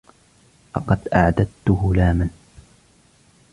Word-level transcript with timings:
لقد 0.75 1.07
أعددت 1.13 1.69
هلاما. 1.69 2.29